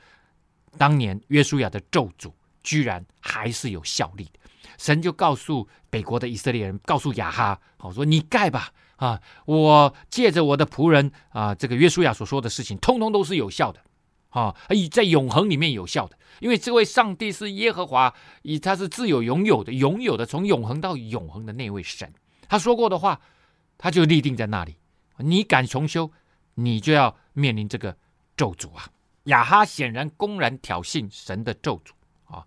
[0.76, 2.32] 当年约书亚的咒诅
[2.62, 4.40] 居然还是有效力的。
[4.78, 13.80] 神就告诉北国的以色列人，告诉亚哈，好说你盖吧，啊，我借着我的仆人啊，这个约书亚所说的事情，通通都是有效的，
[14.30, 18.12] 啊，以在永恒里面有效的，因为这位上帝是耶和华，
[18.42, 22.12] 以他是自有永有的，永有的从永恒到永恒的那位神。
[22.48, 23.20] 他说过的话，
[23.78, 24.76] 他就立定在那里。
[25.18, 26.10] 你敢重修，
[26.54, 27.96] 你就要面临这个
[28.36, 28.88] 咒诅啊！
[29.24, 32.46] 亚哈显然公然挑衅神的咒诅啊！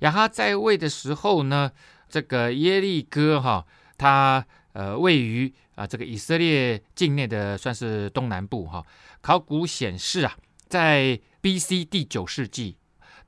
[0.00, 1.72] 亚哈在位的时候呢，
[2.08, 3.66] 这个耶利哥哈，
[3.98, 8.84] 他呃位于啊这个以色列境内的算是东南部哈。
[9.20, 10.36] 考古显示啊，
[10.74, 11.84] 在 B.C.
[11.84, 12.78] 第九世纪。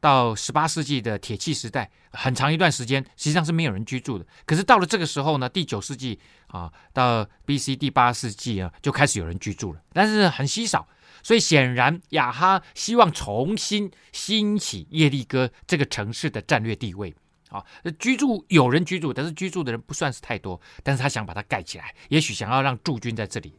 [0.00, 4.26] 到十八世纪的铁器时代，很长一段时间实际上是没有人居住的。
[4.44, 7.76] 可是到了这个时候呢，第九世纪啊，到 B.C.
[7.76, 10.88] 第八世纪啊，就开始有人居住了，但是很稀少。
[11.22, 17.14] 所以显然亚哈希望重新兴起耶利哥这个城市的战略地位
[17.50, 17.64] 啊，
[18.00, 20.60] 居住有人居住，但是居住的人不算是太多。
[20.82, 23.54] 但是他想把它盖起来，也许想要让驻军在这里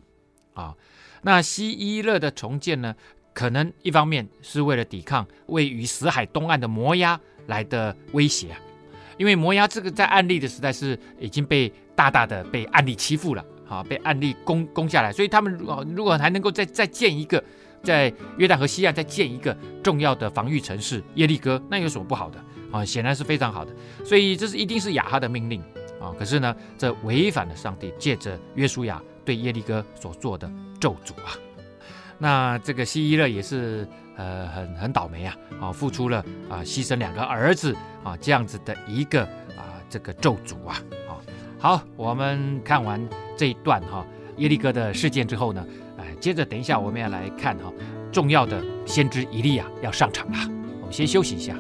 [0.53, 0.75] 啊。
[1.23, 2.95] 那西伊勒的重建呢？
[3.37, 8.57] 可能一方面是为了抵抗位于死海东岸的摩押来的威胁啊，
[9.15, 17.43] 因为摩押这个在暗利的时代是已经被大大的被暗利欺负了，啊，被暗利攻攻下来，所以他们如果如果还能够再再建一个
[17.83, 22.83] 在约旦河西岸再建一个重要的防御城市耶利哥，那有什么不好的啊？
[22.83, 23.71] 显然是非常好的，
[24.03, 25.61] 所以这是一定是亚哈的命令
[26.01, 26.11] 啊。
[26.17, 31.37] 可是呢，这违反了上帝借着约书亚对耶利哥所做的咒诅啊。
[32.17, 36.17] 那这个西伊勒也是呃很很倒霉啊啊，付出了
[36.49, 39.23] 啊牺牲两个儿子啊这样子的一个
[39.55, 41.11] 啊这个咒诅啊啊
[41.59, 44.05] 好，我们看完这一段哈、
[44.37, 45.65] 耶利哥的事件之后呢，
[45.97, 47.71] 哎，接着等一下我们要来看哈、
[48.11, 50.37] 重要的先知伊利亚要上场了，
[50.81, 51.55] 我们先休息一下。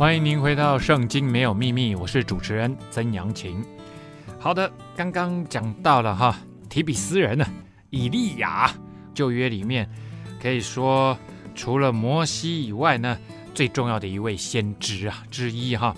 [0.00, 3.62] 欢迎您回到《圣经没有秘密》，我是主持人曾阳晴。
[4.38, 7.46] 好的，刚刚讲到了哈，提比斯人呢，
[7.90, 8.74] 以利亚，
[9.12, 9.86] 旧约里面
[10.40, 11.18] 可以说
[11.54, 13.18] 除了摩西以外呢，
[13.52, 15.94] 最重要的一位先知啊之一哈。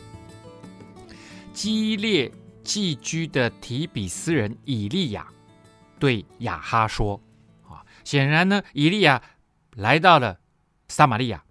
[1.52, 2.28] 激烈
[2.64, 5.28] 寄居的提比斯人以利亚
[6.00, 7.22] 对亚哈说
[7.68, 9.22] 啊，显然呢，以利亚
[9.76, 10.40] 来到了
[10.88, 11.44] 撒玛利亚。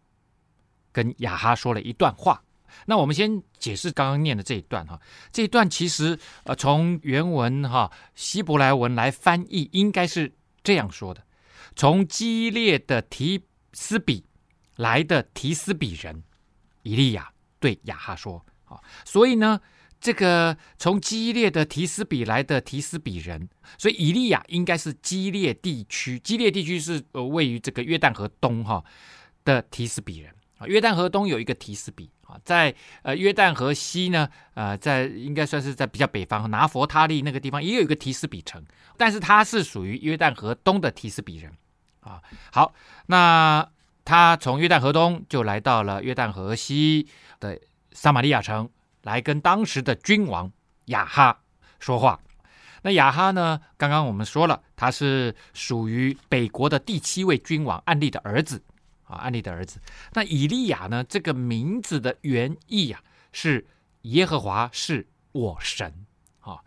[0.92, 2.44] 跟亚哈说了一段话，
[2.86, 5.00] 那我们先解释刚刚念的这一段哈，
[5.32, 11.24] 这一段其实呃从原文哈希伯来文来翻译应该是这样说的：
[11.76, 14.26] 从激烈的提斯比
[14.76, 16.24] 来的提斯比人
[16.84, 19.60] 以利亚对亚哈说啊，所以呢
[20.00, 28.84] 这个从激烈的提斯比来的提斯比人，所以以利亚应该是激烈地区，激烈地区是呃位于这个约旦河东哈
[29.46, 30.34] 的提斯比人。
[30.68, 38.64] 约旦河东有一个提斯比啊，在呃约旦河西呢，呃，在应该算是在比较北方拿弗他利那个地方也有一个提斯比城，
[38.98, 41.52] 但是他是属于约旦河东的提斯比人
[42.02, 42.22] 啊。
[42.52, 42.74] 好，
[43.08, 43.68] 那
[44.06, 47.08] 他从约旦河东就来到了约旦河西
[47.40, 47.60] 的
[47.92, 48.70] 撒玛利亚城，
[49.04, 50.52] 来跟当时的君王
[50.86, 51.42] 亚哈
[51.80, 52.20] 说话。
[52.84, 58.64] 那亚哈呢，刚刚我们说了，他是属于北国的第七位君王暗利的儿子。
[59.12, 59.80] 啊，安利的儿子。
[60.14, 61.04] 那以利亚呢？
[61.04, 63.02] 这个名字的原意啊，
[63.34, 63.68] 是
[64.04, 66.06] 耶和华是我神。
[66.40, 66.60] 啊，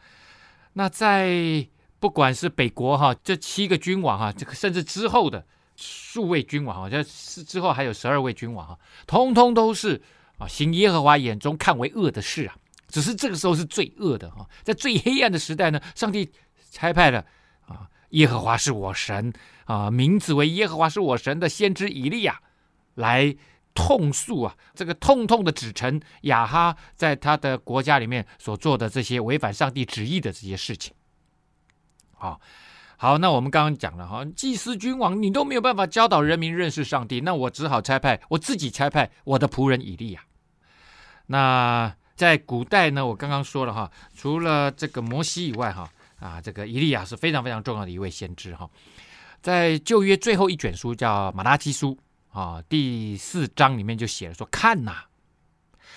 [0.74, 1.66] 那在
[1.98, 10.00] 不管是北国哈，这七个君王哈，这个甚至之后的数位君王，好像是之后还有十二位君王哈，通通都是
[10.38, 12.54] 啊，行耶和华眼中看为恶的事啊。
[12.88, 16.30] 只是这个时候是最恶的哈，在最黑暗的时代呢，上帝
[16.70, 17.24] 差派了
[17.66, 19.32] 啊耶和华是我神
[19.64, 22.40] 啊，名字为耶和华是我神的先知以利亚
[22.94, 23.34] 来
[23.74, 30.94] 痛诉啊，这个痛痛的指称亚哈在他的国家里面所做的这些违反上帝旨意的这些事情。
[32.12, 32.40] 好，
[32.96, 40.22] 好，那我们刚刚讲了哈，祭司君王你都没有办法教导人民认识上帝，那我只好差派我自己差派我的仆人以利亚。
[41.26, 45.90] 那在古代呢，我刚刚说了哈，除了这个摩西以外哈。
[46.20, 48.70] 啊，这个以利亚是非常非常重要的一位先知哈，
[49.44, 51.98] 在旧约最后一卷书叫马拉基书
[52.30, 55.04] 啊，第四章里面就写了说：“看呐，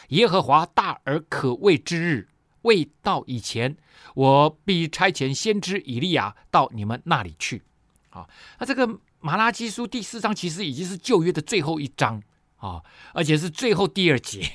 [0.09, 2.27] 耶和华大而可畏之日
[2.63, 3.77] 未到以前，
[4.15, 7.63] 我必差遣先知以利亚到你们那里去。”
[8.11, 8.27] 啊，
[8.59, 12.21] 那这个马拉基书第四章其实已经是旧约的最后一章
[12.57, 12.83] 啊，
[13.13, 14.51] 而且是最后第二节。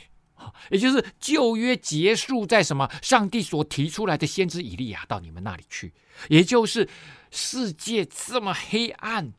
[0.70, 2.90] 也就是旧约结束在什么？
[3.00, 5.94] 上帝所提出来的先知以利亚到你们那里去，
[6.28, 6.86] 也就是
[7.32, 9.32] 世界这么黑暗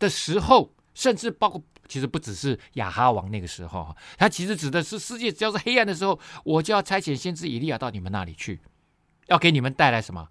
[0.00, 8.60] 的时候，甚至包括其实不只是亚哈王那个时候，他其实指的是世界只要是黑暗的时候，我就要差遣先知以利亚到你们那里去，
[9.26, 10.30] 要给你们带来什么？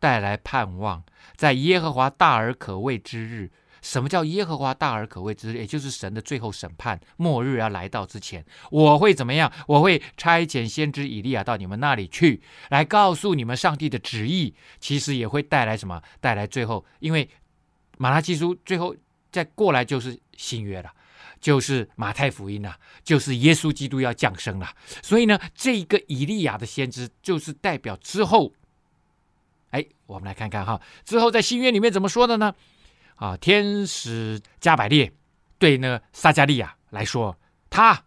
[0.00, 1.04] 带来盼望，
[1.36, 3.52] 在耶和华大而可畏之日。
[3.82, 5.58] 什么叫耶和华大而可畏之日？
[5.58, 9.52] 也就是神的最后审判，末日要来到之前，我会怎么样？
[9.66, 14.54] 我会差遣先知以利亚到你们那里去，来告诉你们上帝的旨意。
[14.80, 16.00] 其实也会带来什么？
[16.20, 17.28] 带来最后，因为
[17.98, 18.96] 马拉基书最后
[19.30, 20.90] 再过来就是新约了，
[21.40, 24.70] 就是马太福音了，就是耶稣基督要降生了。
[25.02, 28.52] 所以呢，这一个以利亚的先知就是代表之后。
[29.70, 32.54] 哎，我们来看看哈，之后在新约里面怎么说的呢？
[33.16, 35.12] 啊，天使加百列
[35.58, 37.38] 对那撒迦利亚来说，
[37.70, 38.04] 他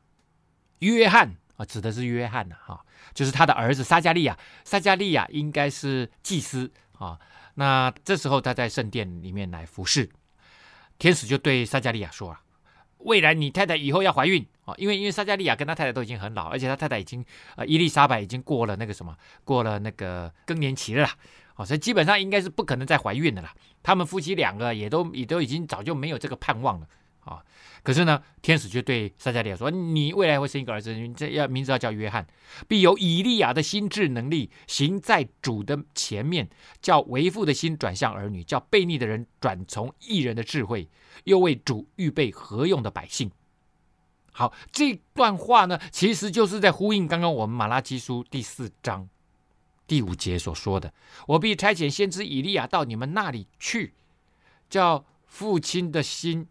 [0.79, 4.37] 约翰啊，指的是约翰呐，哈，就是他的儿子撒迦利亚。
[4.63, 7.17] 撒迦利亚应该是祭司啊。
[7.55, 10.09] 那这时候他在圣殿里面来服侍，
[10.99, 12.41] 天使就对撒迦利亚说啊，
[12.97, 17.23] 未来你太太以后要怀孕啊，因为因为撒迦利亚跟他太太都已经很老，而且他太太已经
[17.55, 21.11] 呃伊丽莎白已经过了那个什么，过了那个更年期了啦。
[21.55, 23.49] 哦，所以基本上应该是不可能再怀孕的了。
[23.81, 26.87] 他们夫妻两个也都也都已经早就没有这个盼望了
[27.21, 27.41] 啊。
[27.81, 32.25] 可是呢，天使却对撒加利亚说：“你未来会生一个儿子，这要名字要叫约翰，
[32.67, 36.49] 必有以利亚的心智能力，行在主的前面，
[36.81, 40.89] 叫为父的心转向儿女，叫悖逆的人转从义人的智慧，
[41.25, 43.31] 又为主预备何用的百姓。”
[44.33, 49.07] 好，这段话呢，其实就是在呼应刚刚我们马拉基书第四章。
[49.87, 50.91] 第五节所说的，
[51.27, 53.93] 我必差遣先知以利亚到你们那里去，
[54.69, 56.47] 叫父亲的心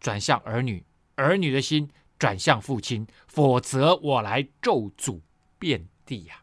[0.00, 0.84] 转向儿女，
[1.16, 5.20] 儿女的心转向父亲，否则我来咒诅
[5.58, 6.40] 遍地呀、啊。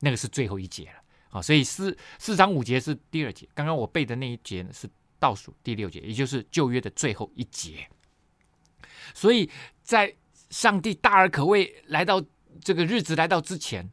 [0.00, 7.88] 那个是最后一节了啊，所以四四章五节是第二节，刚刚我背的那一节呢是倒数第六节，也就是旧约的最后一节。
[9.14, 9.50] 所以
[9.82, 10.14] 在
[10.50, 12.22] 上帝大而可畏来到
[12.60, 13.90] 这个日子来到之前。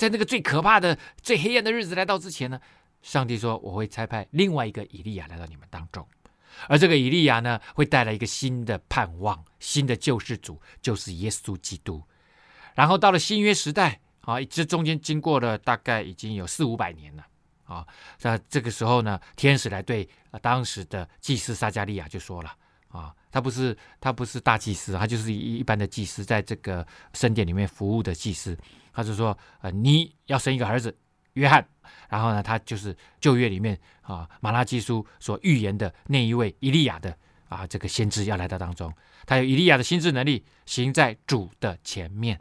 [0.00, 2.58] 在那个最可怕的、最黑暗的日子来到之前呢，
[3.02, 6.08] 上帝说：“我会差派另外一个以利亚来到你们当中，
[6.68, 12.02] 而这个以利亚呢，会带来一个新的盼望、新的救世主，就是耶稣基督。
[12.74, 17.26] 然后到了新约时代啊，这中间经过了大概已经有四五百年了
[17.64, 17.86] 啊。
[18.16, 20.08] 在这个时候呢，天使来对
[20.40, 22.50] 当时的祭司撒迦利亚就说了
[22.88, 28.56] 啊，他不是他不是大祭司，他就是一一般的祭司，在这个圣殿里面服务的祭司。”
[28.92, 30.96] 他就说：“呃，你要生一个儿子，
[31.34, 31.66] 约翰。
[32.08, 37.16] 然后呢，他就是旧约里面啊，马拉基书所预言的那一位以利亚的
[37.48, 38.92] 啊，这个先知要来到当中。
[39.26, 42.40] 他有以利亚的心智能力，行在主的前面。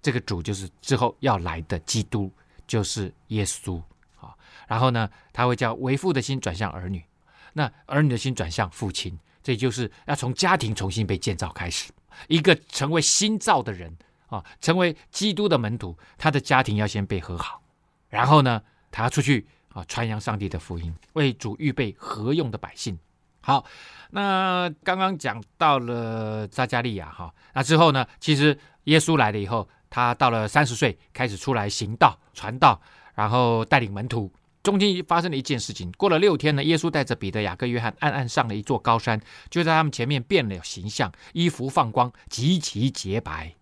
[0.00, 2.32] 这个主就是之后要来的基督，
[2.66, 3.82] 就是耶稣
[4.18, 4.34] 啊。
[4.66, 7.04] 然后呢，他会叫为父的心转向儿女，
[7.52, 9.18] 那儿女的心转向父亲。
[9.42, 11.90] 这就是要从家庭重新被建造开始，
[12.28, 13.96] 一个成为新造的人。”
[14.28, 17.60] 啊，成为基督的门徒，他的家庭要先被和好，
[18.08, 22.98] 然后呢，他要出去啊，传扬上帝的福音，为主预备合用的百姓。
[23.40, 23.64] 好，
[24.10, 32.80] 那刚刚讲到了撒迦利亚哈，那之后呢，其实耶稣来了以后，他到了三十岁开始出来行道、传道，
[33.14, 34.30] 然后带领门徒。
[34.62, 39.18] 中间发生了一件事情，过了六天呢，耶稣带着彼得、雅各、约翰暗暗上了一座高山，
[39.48, 43.54] 就在他们前面变了形象，衣服放光，极其洁白。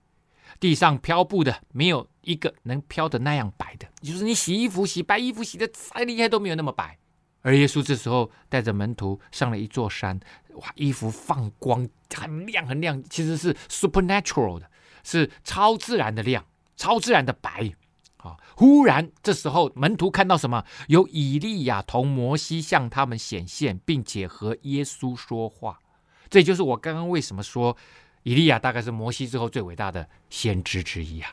[0.58, 6.98] 地上漂布的没有一个能漂的那样白的，就是你洗衣服洗白衣服洗的再厉害都没有那么白。
[7.42, 10.18] 而耶稣这时候带着门徒上了一座山，
[10.54, 14.68] 哇，衣服放光，很亮很亮，其实是 supernatural 的，
[15.04, 16.44] 是超自然的亮，
[16.76, 17.72] 超自然的白。
[18.16, 20.64] 啊，忽然这时候门徒看到什么？
[20.88, 25.78] 有以利亚同摩西向他们显现，并且和耶稣说话。
[26.28, 27.76] 这就是我刚刚为什么说
[28.26, 31.32] 以利亚大概是摩西之后最伟大的先知之一啊。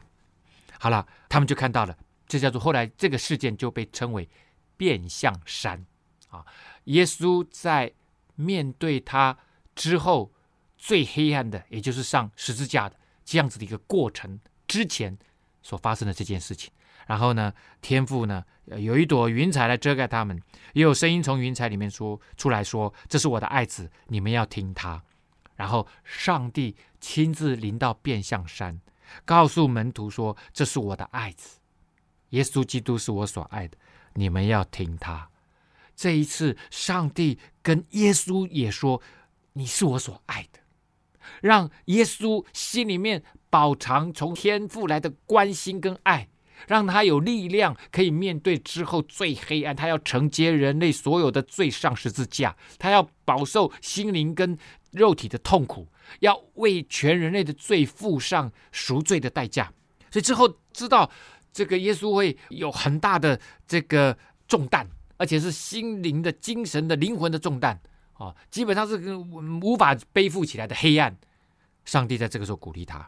[0.80, 4.30] 好了，他们就看到了，这叫做后来这个事件就被称为
[4.78, 5.84] 变相山
[6.30, 6.46] 啊。
[6.84, 7.91] 耶稣在
[8.36, 9.36] 面对他
[9.74, 10.32] 之后
[10.78, 15.18] 最黑暗的，也就是上十字架的这样子的一个过程之前
[15.64, 16.72] 所发生的这件事情。
[17.08, 18.46] 然后呢，天父呢，
[18.78, 20.39] 有一朵云彩来遮盖他们，
[20.74, 25.02] 也有声音从云彩里面说出来说：“这是我的爱子，你们要听他。”
[25.56, 28.80] 然后上帝亲自临到变相山，
[29.26, 31.60] 告诉门徒说：“这是我的爱子，
[32.30, 33.78] 耶稣基督是我所爱的，
[34.14, 35.30] 你们要听他。”
[35.95, 39.01] 这一次，上帝跟耶稣也说
[39.54, 40.60] ：“你是我所爱的。”
[41.41, 46.30] 让耶稣心里面饱尝从天父来的关心跟爱。
[46.66, 49.76] 让他有力量，可以面对之后最黑暗。
[49.76, 54.58] 他要承接人类所有的罪上十字架，他要饱受心灵跟
[54.94, 55.88] 肉体的痛苦，
[56.22, 59.72] 要为全人类的罪付上赎罪的代价。
[60.10, 61.10] 所以之后知道
[61.52, 64.18] 这个耶稣会有很大的这个
[64.48, 64.88] 重担，
[65.18, 67.80] 而且是心灵的、精神的、灵魂的重担
[68.14, 71.16] 啊，基本上是无法背负起来的黑暗。
[71.86, 73.08] 上帝在这个时候鼓励他。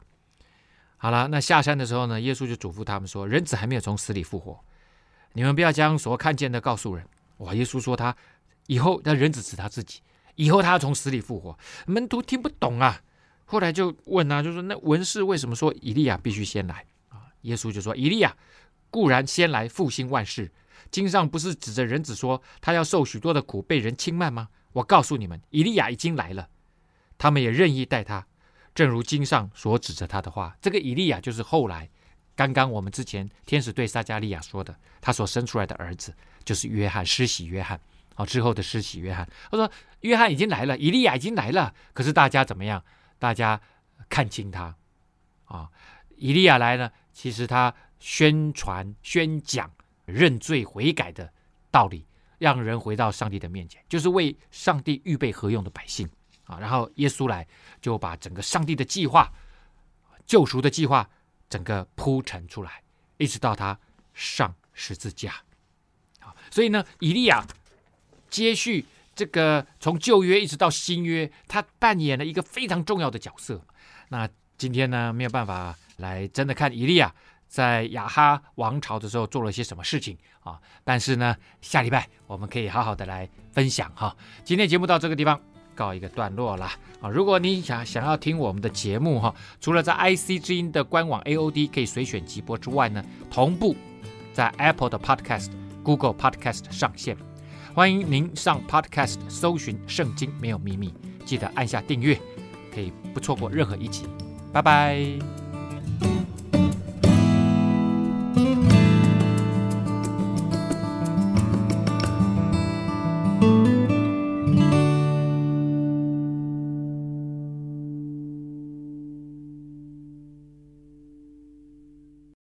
[0.98, 4.60] 好了，那下山的时候呢，耶稣就嘱咐他们说：“人子还没有从死里复活，
[5.34, 7.08] 你们不要将所看见的告诉人。”
[7.40, 8.16] 哇，耶稣说他
[8.68, 10.02] 以后，那人子指他自己，
[10.36, 11.58] 以后他要从死里复活。
[11.88, 13.02] 门徒听不懂啊，
[13.46, 18.36] 后来就问啊，就说：“那文士为什么说以利亚必须先来啊？”耶稣就说：“以利亚
[18.90, 20.52] 固然先来复兴万事，
[20.92, 24.50] 经上不是指着人子说他要受许多的苦，被人轻慢吗？
[24.74, 26.50] 我告诉你们，以利亚已经来了，
[27.18, 28.26] 他们也任意待他。”
[28.76, 31.90] 正如经上所指着他的话，这个以利亚就是后来
[32.36, 36.14] 刚刚我们之前天使对撒迦利亚说的，他所生出来的儿子
[36.44, 37.80] 就是约翰，施洗约翰。
[38.16, 42.84] 好，之后的施洗约翰，他说约翰已经来了，以利亚已经来了，可是大家怎么样？
[43.20, 43.62] 大家
[44.10, 44.76] 看清他
[45.46, 45.70] 啊！
[46.16, 49.72] 以利亚来呢，其实他宣传、宣讲
[50.06, 51.32] 认罪悔改的
[51.70, 52.06] 道理，
[52.38, 56.10] 让人回到上帝的面前，就是为上帝预备合用的百姓。
[56.46, 57.48] 啊，然后耶稣来，
[57.82, 59.32] 就把整个上帝的计划、
[60.28, 61.10] 救赎的计划，
[61.50, 62.84] 整个铺陈出来，
[63.18, 63.78] 一直到他
[64.14, 65.34] 上十字架。
[66.20, 67.44] 啊，所以呢，以利亚
[68.30, 73.62] 接续这个从旧约一直到新约，他扮演了一个非常重要的角色。
[74.10, 77.14] 那今天呢，没有办法来真的看伊利亚
[77.48, 84.16] 在亚哈王朝的时候做了些什么事情啊，但是呢，下礼拜我们可以好好的来分享哈。
[84.44, 85.40] 今天节目到这个地方。
[85.76, 86.72] 告一个段落了
[87.02, 87.10] 啊！
[87.10, 93.76] 如果你想想要听我们的节目哈，除了在 IC 之音的官网 AOD 可以随选即播之外呢，同步
[94.32, 95.52] 在 Apple 的 Podcast、
[95.84, 97.18] Google Podcast 上线。
[97.76, 100.94] 欢迎您上 Podcast 搜寻“圣经没有秘密”，
[101.26, 102.18] 记得按下订阅，
[102.74, 104.06] 可以不错过任何一集。
[104.54, 105.45] 拜拜。